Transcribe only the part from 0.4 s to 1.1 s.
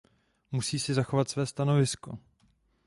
Musí si